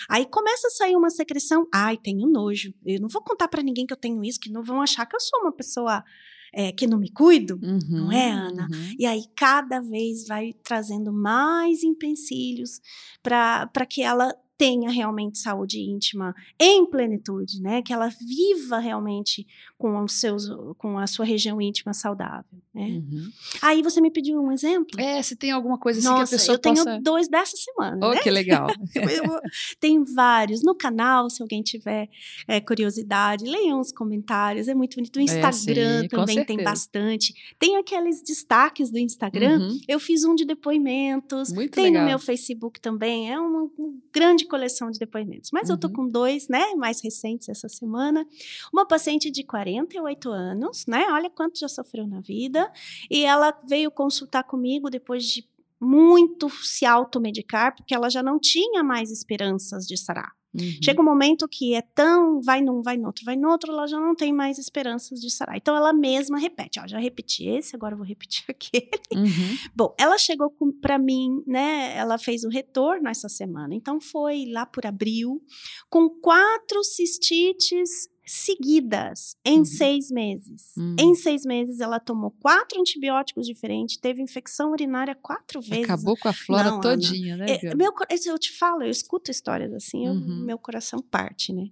[0.09, 2.73] Aí começa a sair uma secreção, ai, tenho nojo.
[2.85, 5.15] Eu não vou contar para ninguém que eu tenho isso, que não vão achar que
[5.15, 6.03] eu sou uma pessoa
[6.53, 8.67] é, que não me cuido, uhum, não é, Ana?
[8.71, 8.95] Uhum.
[8.97, 12.79] E aí cada vez vai trazendo mais empecilhos
[13.21, 17.81] para que ela tenha realmente saúde íntima em plenitude, né?
[17.81, 19.45] Que ela viva realmente
[19.77, 22.85] com os seus, com a sua região íntima saudável, né?
[22.87, 23.29] Uhum.
[23.61, 24.99] Aí você me pediu um exemplo?
[24.99, 27.99] É, se tem alguma coisa assim Nossa, que a pessoa eu tenho dois dessa semana,
[28.01, 28.19] Oh, né?
[28.21, 28.67] que legal.
[29.79, 32.09] tem vários no canal, se alguém tiver
[32.47, 35.15] é, curiosidade, leiam os comentários, é muito bonito.
[35.17, 37.33] No é, Instagram é, sim, também tem bastante.
[37.59, 39.59] Tem aqueles destaques do Instagram.
[39.59, 39.79] Uhum.
[39.87, 41.51] Eu fiz um de depoimentos.
[41.51, 42.03] Muito tem legal.
[42.03, 43.31] no meu Facebook também.
[43.31, 45.49] É uma, uma grande grande coleção de depoimentos.
[45.51, 45.75] Mas uhum.
[45.75, 45.93] eu tô uhum.
[45.93, 48.25] com dois, né, mais recentes essa semana.
[48.71, 51.05] Uma paciente de 48 anos, né?
[51.09, 52.71] Olha quanto já sofreu na vida.
[53.09, 55.47] E ela veio consultar comigo depois de
[55.79, 60.31] muito se automedicar, porque ela já não tinha mais esperanças de sarar.
[60.59, 60.79] Uhum.
[60.83, 63.87] Chega um momento que é tão vai num, vai no outro, vai no outro, ela
[63.87, 65.57] já não tem mais esperanças de sarar.
[65.57, 68.89] Então ela mesma repete, ó, já repeti esse, agora vou repetir aquele.
[69.13, 69.57] Uhum.
[69.75, 71.95] Bom, ela chegou para mim, né?
[71.95, 75.41] Ela fez o retorno essa semana, então foi lá por abril,
[75.89, 79.65] com quatro cistites seguidas em Uhum.
[79.65, 80.73] seis meses.
[80.77, 80.95] Uhum.
[80.99, 85.83] Em seis meses, ela tomou quatro antibióticos diferentes, teve infecção urinária quatro vezes.
[85.85, 86.81] Acabou com a flora Não, Ana.
[86.81, 87.45] todinha, né?
[87.49, 87.91] É, meu,
[88.25, 90.43] eu te falo, eu escuto histórias assim, eu- Uhum.
[90.45, 91.67] meu coração parte, né?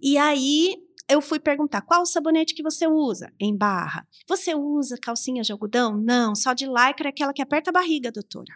[0.00, 0.76] E aí
[1.08, 4.06] eu fui perguntar qual o sabonete que você usa em barra.
[4.28, 5.96] Você usa calcinha de algodão?
[5.96, 8.52] Não, só de lycra, aquela que aperta a barriga, doutora.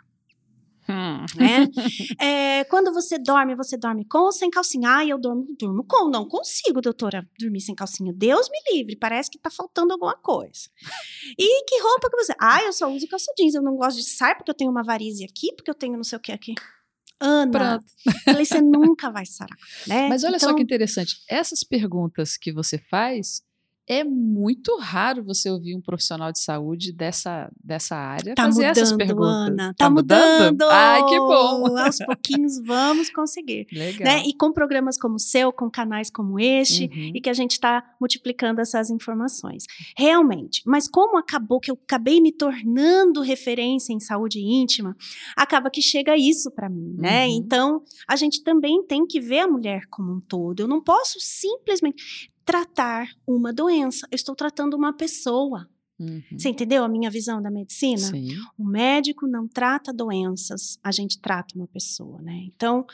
[1.36, 1.66] Né?
[2.20, 4.96] É, quando você dorme, você dorme com ou sem calcinha?
[4.96, 6.10] Ah, eu durmo, durmo com.
[6.10, 8.12] Não consigo, doutora, dormir sem calcinha.
[8.14, 10.68] Deus me livre, parece que tá faltando alguma coisa.
[11.38, 12.34] E que roupa que você...
[12.38, 14.82] Ah, eu só uso calça jeans, eu não gosto de sair porque eu tenho uma
[14.82, 16.54] varize aqui, porque eu tenho não sei o que aqui.
[17.20, 17.84] Ana, Pronto.
[18.24, 19.56] falei, você nunca vai sarar,
[19.86, 20.08] né?
[20.08, 21.22] Mas olha só Então, que interessante.
[21.28, 23.42] Essas perguntas que você faz,
[23.90, 28.92] é muito raro você ouvir um profissional de saúde dessa, dessa área Tá fazer essas
[28.92, 29.48] mudando, perguntas.
[29.48, 29.74] Ana.
[29.76, 30.62] Tá, mudando.
[30.62, 31.74] Ai, que bom.
[31.76, 33.66] Aos pouquinhos vamos conseguir.
[33.72, 34.04] Legal.
[34.06, 34.22] Né?
[34.26, 37.10] E com programas como o seu, com canais como este, Uhum.
[37.16, 39.64] e que a gente está multiplicando essas informações.
[39.98, 40.62] Realmente.
[40.64, 44.96] Mas como acabou que eu acabei me tornando referência em saúde íntima,
[45.36, 47.26] acaba que chega isso para mim, né?
[47.26, 47.32] Uhum.
[47.32, 50.60] Então, a gente também tem que ver a mulher como um todo.
[50.60, 54.08] Eu não posso simplesmente tratar uma doença.
[54.10, 55.68] Eu estou tratando uma pessoa.
[56.00, 56.20] Uhum.
[56.36, 57.98] Você entendeu a minha visão da medicina?
[57.98, 58.30] Sim.
[58.58, 62.42] O médico não trata doenças, a gente trata uma pessoa, né?
[62.46, 62.84] Então,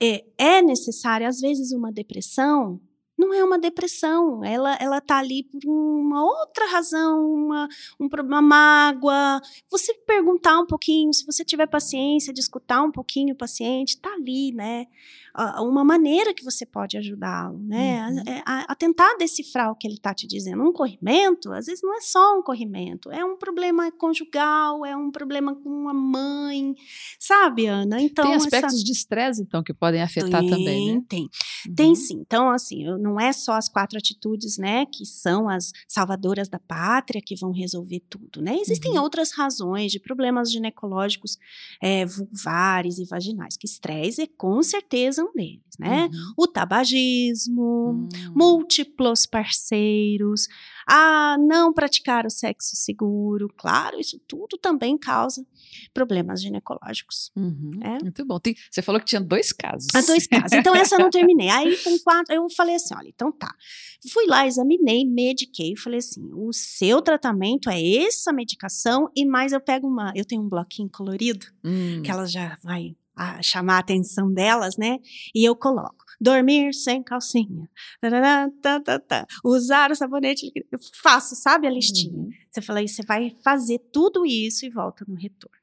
[0.00, 2.80] é, é necessário, às vezes, uma depressão.
[3.18, 7.68] Não é uma depressão, ela ela tá ali por uma outra razão, uma
[8.00, 9.40] um problema, mágoa.
[9.70, 14.12] Você perguntar um pouquinho, se você tiver paciência de escutar um pouquinho o paciente, tá
[14.14, 14.86] ali, né?
[15.60, 18.06] Uma maneira que você pode ajudá-lo, né?
[18.10, 18.22] Uhum.
[18.44, 20.62] A, a- a tentar decifrar o que ele tá te dizendo.
[20.62, 25.10] Um corrimento, às vezes não é só um corrimento, é um problema conjugal, é um
[25.10, 26.74] problema com uma mãe,
[27.18, 28.00] sabe, Ana?
[28.02, 31.02] Então Tem essa- aspectos de estresse, então, que podem afetar tem, também, né?
[31.08, 31.22] Tem,
[31.68, 31.74] Uhum.
[31.74, 32.18] tem sim.
[32.20, 37.22] Então, assim, não é só as quatro atitudes, né, que são as salvadoras da pátria
[37.24, 38.56] que vão resolver tudo, né?
[38.58, 39.02] Existem Uhum.
[39.02, 41.38] outras razões de problemas ginecológicos
[41.82, 46.04] é, vulvares e vaginais, que estresse é com certeza um deles, né?
[46.12, 46.32] Uhum.
[46.36, 48.08] O tabagismo, Hum.
[48.34, 50.46] múltiplos parceiros,
[50.88, 55.44] a não praticar o sexo seguro, claro, isso tudo também causa
[55.94, 57.30] problemas ginecológicos.
[57.36, 57.70] Uhum.
[57.80, 57.98] É.
[58.02, 58.38] Muito bom.
[58.40, 59.88] Tem- você falou que tinha dois casos.
[59.94, 60.52] Há dois casos.
[60.52, 61.48] Então, essa eu não terminei.
[61.48, 63.54] Aí, com quatro, eu falei assim: olha, então tá.
[64.12, 65.76] Fui lá, examinei, mediquei.
[65.76, 70.12] Falei assim: o seu tratamento é essa medicação, e mais eu pego uma.
[70.16, 72.02] Eu tenho um bloquinho colorido, Hum.
[72.02, 74.98] que ela já vai ah, chamar a atenção delas, né?
[75.34, 76.02] E eu coloco.
[76.20, 77.68] Dormir sem calcinha.
[78.00, 79.26] Tarará, tá, tá, tá.
[79.44, 80.52] Usar o sabonete.
[80.70, 82.16] Eu faço, sabe a listinha?
[82.16, 82.30] Uhum.
[82.50, 85.56] Você fala, aí você vai fazer tudo isso e volta no retorno.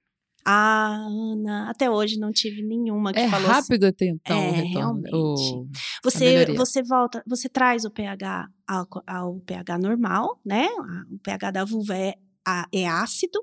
[0.45, 3.73] Ah, Ana, até hoje não tive nenhuma que É falou assim.
[3.73, 5.01] rápido então É, o retorno.
[5.03, 5.15] realmente.
[5.15, 5.67] O-
[6.03, 10.65] Você, você volta, você traz o pH ao, ao pH normal, né?
[10.67, 13.39] A- O pH da vulva é, a- é ácido.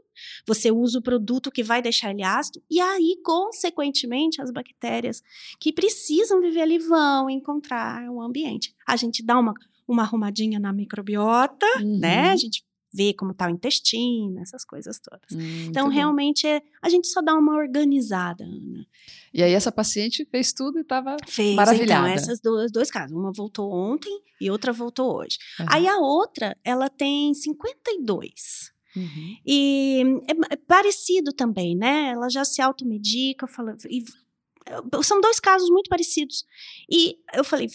[0.46, 2.62] Você usa o produto que vai deixar ele ácido.
[2.70, 5.22] E aí, consequentemente, as bactérias
[5.60, 8.74] que precisam viver ali vão encontrar o ambiente.
[8.86, 9.54] A gente dá uma,
[9.86, 12.26] uma arrumadinha na microbiota, né?
[12.26, 12.32] Uhum.
[12.32, 15.30] A gente vê como tá o intestino, essas coisas todas.
[15.30, 18.86] Hum, Então, realmente, é, a gente só dá uma organizada, Ana.
[19.34, 22.08] E aí essa paciente fez tudo e estava Fez, Maravilhada.
[22.08, 23.14] então, essas duas, dois casos.
[23.14, 25.36] Uma voltou ontem e outra voltou hoje.
[25.60, 25.68] Aham.
[25.72, 28.72] Aí a outra, ela tem 52.
[28.96, 29.36] Uhum.
[29.46, 32.10] E é, é parecido também, né?
[32.12, 34.02] Ela já se automedica, fala, e,
[34.66, 36.44] eh, são dois casos muito parecidos.
[36.90, 37.68] E eu falei,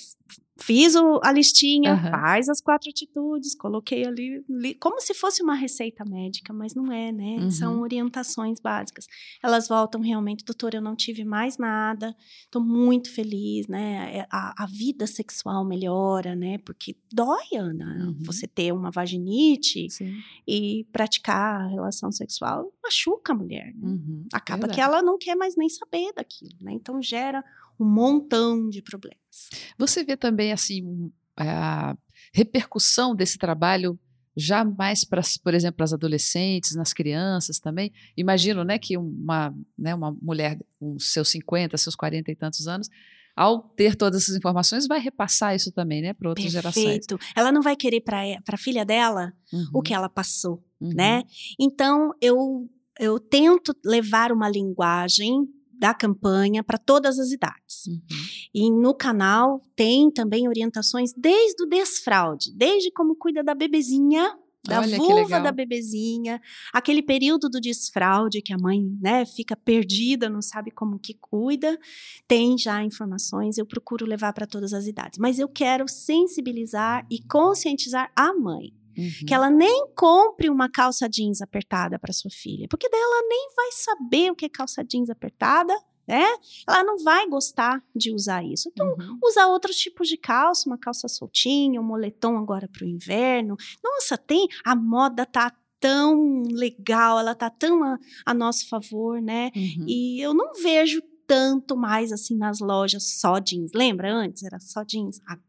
[0.60, 2.12] fiz o- a listinha, Aham.
[2.12, 6.92] faz as quatro atitudes, coloquei ali, li- como se fosse uma receita médica, mas não
[6.92, 7.38] é, né?
[7.40, 7.50] Uhum.
[7.52, 9.08] São orientações básicas.
[9.42, 14.18] Elas voltam realmente, doutora, eu não tive mais nada, estou muito feliz, né?
[14.20, 16.58] É, A, a vida sexual melhora, né?
[16.60, 18.18] Porque dói, Ana, Uhum.
[18.20, 20.14] você ter uma vaginite Sim.
[20.48, 23.74] e praticar a relação sexual machuca a mulher.
[23.76, 23.88] né?
[23.90, 24.26] Uhum.
[24.34, 26.72] Acaba que ela não quer mais nem saber daquilo, né?
[26.74, 27.44] Então gera
[27.80, 29.18] um montão de problemas.
[29.78, 31.96] Você vê também assim um- a
[32.34, 34.00] repercussão desse trabalho
[34.36, 37.92] já mais para, por exemplo, as adolescentes, nas crianças também.
[38.16, 42.88] Imagino, né, que uma, né, uma mulher com seus 50, seus 40 e tantos anos,
[43.36, 46.84] ao ter todas essas informações, vai repassar isso também, né, para outras gerações.
[46.86, 47.20] Perfeito.
[47.36, 48.22] Ela não vai querer para
[48.54, 50.94] a filha dela o Uhum, que ela passou, uhum.
[50.94, 51.24] né?
[51.60, 55.48] Então eu eu tento levar uma linguagem
[55.82, 57.88] da campanha para todas as idades.
[57.88, 57.98] Uhum.
[58.54, 64.32] E no canal tem também orientações desde o desfraude, desde como cuida da bebezinha,
[64.64, 66.40] da Olha vulva da bebezinha,
[66.72, 71.80] aquele período do desfraude que a mãe, né, fica perdida, não sabe como que cuida,
[72.28, 77.24] tem já informações, eu procuro levar para todas as idades, mas eu quero sensibilizar e
[77.24, 79.26] conscientizar a mãe, Uhum.
[79.28, 83.50] que ela nem compre uma calça jeans apertada para sua filha, porque daí ela nem
[83.56, 85.74] vai saber o que é calça jeans apertada,
[86.08, 86.26] né?
[86.68, 88.70] Ela não vai gostar de usar isso.
[88.70, 89.20] Então, Uhum.
[89.24, 93.56] usar outros tipos de calça, uma calça soltinha, um moletom agora para o inverno.
[93.84, 99.52] Nossa, tem a moda tá tão legal, ela tá tão a, a nosso favor, né?
[99.56, 99.86] Uhum.
[99.88, 103.72] E eu não vejo tanto mais assim nas lojas só jeans.
[103.74, 105.20] Lembra antes era só jeans?
[105.26, 105.42] Agora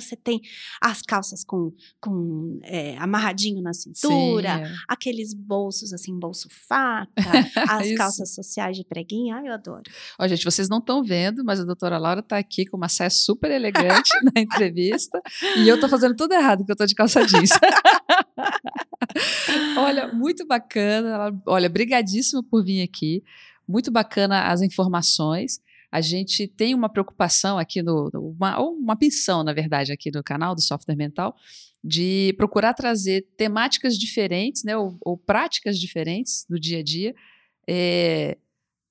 [0.00, 0.40] você tem
[0.80, 4.74] as calças com, com é, amarradinho na cintura, Sim, é.
[4.88, 7.08] aqueles bolsos assim, bolso faca,
[7.68, 9.36] as calças sociais de preguinha.
[9.36, 9.82] Ai, eu adoro.
[10.18, 13.10] Ó, gente, vocês não estão vendo, mas a doutora Laura está aqui com uma saia
[13.10, 15.20] super elegante na entrevista
[15.58, 17.50] e eu tô fazendo tudo errado, porque eu tô de calça jeans.
[19.76, 21.38] olha, muito bacana.
[21.46, 23.22] Olha, brigadíssima por vir aqui.
[23.68, 25.60] Muito bacana as informações.
[25.90, 30.22] A gente tem uma preocupação aqui no, uma, ou uma missão, na verdade, aqui no
[30.22, 31.34] canal do Software Mental,
[31.82, 37.14] de procurar trazer temáticas diferentes, né, ou, ou práticas diferentes do dia a dia,
[37.68, 38.36] é,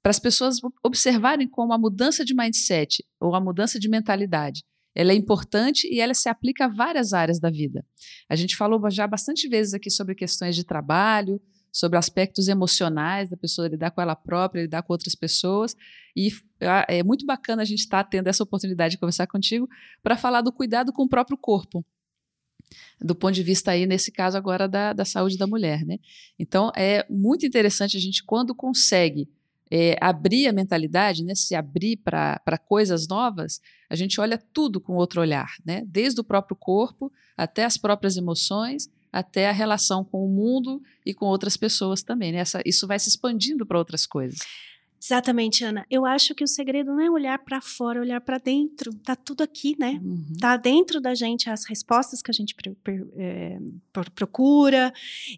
[0.01, 4.63] para as pessoas ob- observarem como a mudança de mindset ou a mudança de mentalidade
[4.95, 7.85] ela é importante e ela se aplica a várias áreas da vida.
[8.27, 13.37] A gente falou já bastante vezes aqui sobre questões de trabalho, sobre aspectos emocionais da
[13.37, 15.75] pessoa lidar com ela própria, lidar com outras pessoas,
[16.15, 19.69] e ah, é muito bacana a gente estar tendo essa oportunidade de conversar contigo
[20.01, 21.85] para falar do cuidado com o próprio corpo.
[23.01, 25.97] Do ponto de vista aí, nesse caso agora, da, da saúde da mulher, né?
[26.37, 29.27] Então, é muito interessante a gente, quando consegue
[29.71, 34.93] é, abrir a mentalidade, né, se abrir para coisas novas, a gente olha tudo com
[34.93, 35.83] outro olhar, né?
[35.87, 41.13] Desde o próprio corpo até as próprias emoções, até a relação com o mundo e
[41.13, 42.31] com outras pessoas também.
[42.31, 42.39] Né?
[42.39, 44.39] Essa, isso vai se expandindo para outras coisas.
[45.01, 45.85] Exatamente, Ana.
[45.89, 48.93] Eu acho que o segredo não é olhar para fora, olhar para dentro.
[49.03, 49.99] Tá tudo aqui, né?
[50.03, 50.33] Uhum.
[50.39, 52.53] Tá dentro da gente as respostas que a gente
[53.17, 53.57] é,
[53.93, 54.91] pro- procura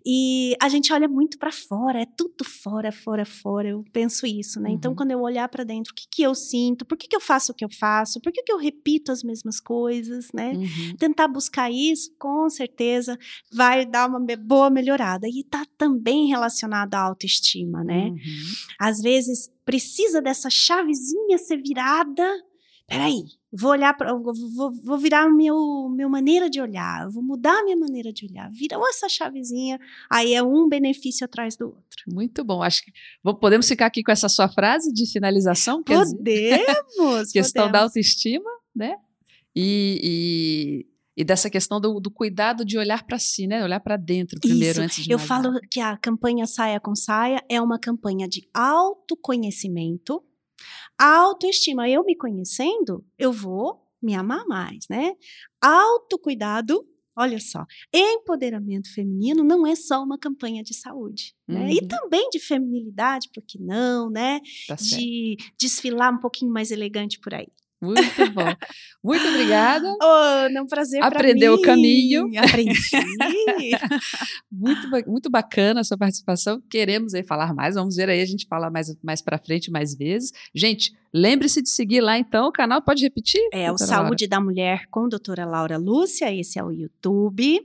[0.05, 2.01] e a gente olha muito para fora.
[2.01, 3.69] É tudo fora, fora, fora.
[3.69, 4.71] Eu penso isso, né?
[4.71, 4.97] Então, Uhum.
[4.97, 6.83] quando eu olhar para dentro, o que que eu sinto?
[6.83, 8.19] Por que que eu faço o que eu faço?
[8.19, 10.53] Por que que eu repito as mesmas coisas, né?
[10.53, 10.95] Uhum.
[10.97, 13.17] tentar buscar isso, com certeza
[13.53, 15.27] vai dar uma boa melhorada.
[15.27, 18.07] E tá também relacionado à autoestima, né?
[18.09, 18.17] Uhum.
[18.79, 22.27] Às vezes precisa dessa chavezinha ser virada.
[22.87, 27.63] Peraí, vou olhar para, vou, vou, virar meu meu maneira de olhar, vou mudar a
[27.63, 28.51] minha maneira de olhar.
[28.51, 32.03] Virou essa chavezinha, aí é um benefício atrás do outro.
[32.07, 32.61] Muito bom.
[32.61, 32.91] Acho que
[33.39, 35.81] podemos ficar aqui com essa sua frase de finalização.
[35.81, 37.83] quer dizer, Podemos, questão da podemos.
[37.87, 38.95] autoestima, né?
[39.55, 43.63] E, e, e dessa questão do, do cuidado de olhar para si, né?
[43.63, 44.81] Olhar para dentro primeiro Isso.
[44.81, 45.61] antes de Eu mais falo nada.
[45.69, 50.23] que a campanha Saia com Saia é uma campanha de autoconhecimento,
[50.97, 51.89] autoestima.
[51.89, 55.13] Eu me conhecendo, eu vou me amar mais, né?
[55.61, 56.83] Autocuidado,
[57.15, 61.71] olha só, empoderamento feminino não é só uma campanha de saúde, né?
[61.71, 61.87] E Uhum.
[61.87, 64.39] também de feminilidade, por que não, né?
[64.67, 64.75] Tá.
[64.75, 67.47] De desfilar um pouquinho mais elegante por aí.
[67.81, 68.55] Muito bom.
[69.03, 69.91] Muito obrigada.
[70.01, 72.29] Oh, não prazer pra Aprendeu o caminho.
[72.37, 72.79] Aprendi.
[74.51, 76.61] Muito, muito bacana a sua participação.
[76.69, 77.75] Queremos aí falar mais.
[77.75, 80.31] Vamos ver aí, a gente fala mais, mais para frente mais vezes.
[80.53, 82.81] Gente, lembre-se de seguir lá então o canal.
[82.81, 83.41] Pode repetir?
[83.53, 84.07] É o doutora Laura?
[84.07, 87.61] Saúde da Mulher com doutora Laura Lúcia, esse é o YouTube.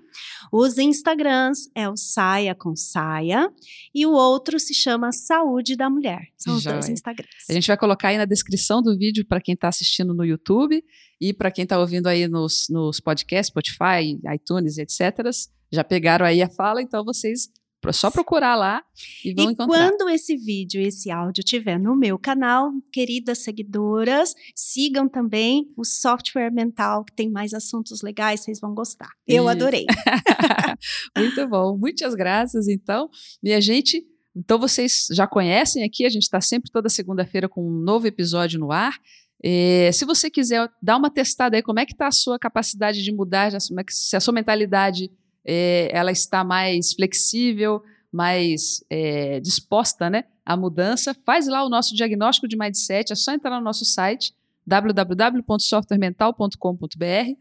[0.52, 3.50] Os Instagrams é o Saia com Saia
[3.94, 6.28] e o outro se chama Saúde da Mulher.
[6.36, 6.88] São os dois.
[6.88, 7.46] Instagrams.
[7.48, 10.82] A gente vai colocar aí na descrição do vídeo para quem está assistindo no YouTube
[11.20, 15.30] e para quem está ouvindo aí nos, nos podcasts, Spotify, iTunes, etc.
[15.72, 17.48] Já pegaram aí a fala, então vocês
[17.92, 18.82] só procurar lá
[19.24, 19.90] e vão e encontrar.
[19.90, 26.50] quando esse vídeo, esse áudio estiver no meu canal, queridas seguidoras, sigam também o Software
[26.50, 29.10] Mental, que tem mais assuntos legais, vocês vão gostar.
[29.26, 29.50] Eu Isso.
[29.50, 29.86] adorei.
[31.16, 31.76] Muito bom.
[31.76, 33.08] Muitas graças, então.
[33.42, 37.80] Minha gente, então vocês já conhecem aqui, a gente está sempre toda segunda-feira com um
[37.82, 38.98] novo episódio no ar.
[39.42, 43.02] É, se você quiser dar uma testada aí, como é que está a sua capacidade
[43.02, 43.58] de mudar, é
[43.90, 45.10] se a sua mentalidade
[45.46, 47.80] é, ela está mais flexível,
[48.12, 53.32] mais é, disposta né, à mudança, faz lá o nosso diagnóstico de mindset, é só
[53.32, 54.34] entrar no nosso site
[54.66, 57.36] www.softwaremental.com.br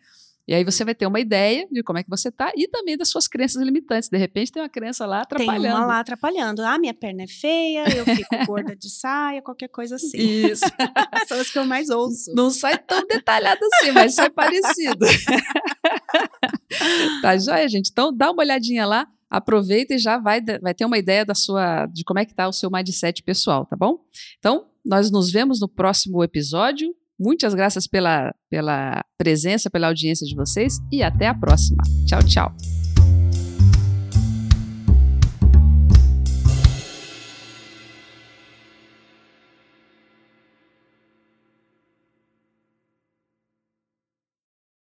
[0.47, 2.95] e aí você vai ter uma ideia de como é que você tá e também
[2.95, 4.09] das suas crenças limitantes.
[4.09, 5.63] De repente tem uma crença lá atrapalhando.
[5.63, 6.61] Tem uma lá atrapalhando.
[6.61, 10.17] Ah, minha perna é feia, eu fico gorda de saia, qualquer coisa assim.
[10.17, 10.65] Isso.
[11.27, 12.31] São as que eu mais ouço.
[12.35, 15.05] Não sai tão detalhado assim, mas sai parecido.
[17.21, 17.89] tá joia, gente?
[17.91, 19.07] Então dá uma olhadinha lá.
[19.29, 22.47] aproveita e já vai, vai ter uma ideia da sua de como é que está
[22.47, 23.99] o seu mindset pessoal, tá bom?
[24.39, 26.95] Então, nós nos vemos no próximo episódio.
[27.19, 31.81] Muitas graças pela, pela presença, pela audiência de vocês e até a próxima.
[32.05, 32.84] Tchau, tchau.